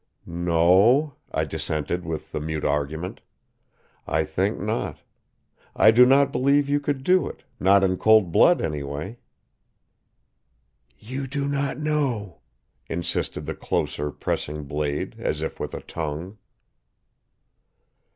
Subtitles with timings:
[0.25, 3.21] "No," I dissented with the mute argument.
[4.07, 4.97] "I think not.
[5.75, 9.19] I do not believe you could do it; not in cold blood, anyway!"
[10.97, 12.39] "You do not know,"
[12.89, 16.39] insisted the closer pressing blade, as if with a tongue.